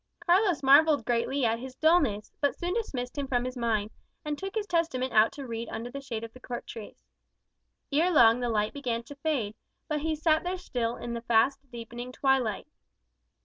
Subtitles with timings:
[0.19, 3.91] Carlos marvelled greatly at his dulness; but soon dismissed him from his mind,
[4.25, 7.03] and took his Testament out to read under the shade of the cork trees.
[7.91, 9.53] Ere long the light began to fade,
[9.87, 12.65] but he sat there still in the fast deepening twilight.